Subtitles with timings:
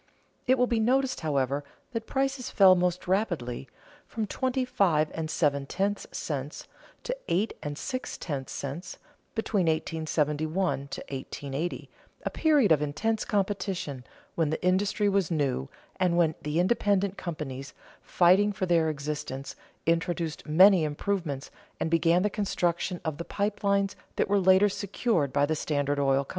[0.47, 3.69] It will be noticed, however, that prices fell most rapidly
[4.07, 6.67] (from twenty five and seven tenths cents
[7.03, 8.97] to eight and six tenths cents)
[9.35, 11.87] between 1871 to 1880,
[12.25, 14.03] a period of intense competition,
[14.33, 19.55] when the industry was new, and when the independent companies, fighting for their existence,
[19.85, 25.31] introduced many improvements and began the construction of the pipe lines that were later secured
[25.31, 26.29] by the Standard Oil Co.